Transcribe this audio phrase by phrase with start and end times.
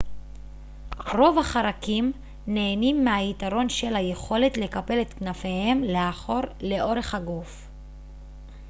[1.13, 2.11] רוב החרקים
[2.47, 7.67] נהנים מהיתרון של היכולת לקפל את כנפיהם לאחור לאורך הגוף